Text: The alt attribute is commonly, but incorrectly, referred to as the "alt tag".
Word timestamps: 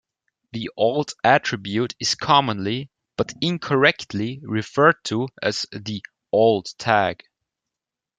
The 0.53 0.67
alt 0.79 1.13
attribute 1.23 1.93
is 1.99 2.15
commonly, 2.15 2.89
but 3.17 3.33
incorrectly, 3.39 4.39
referred 4.41 4.95
to 5.03 5.27
as 5.43 5.67
the 5.71 6.01
"alt 6.33 6.73
tag". 6.79 7.21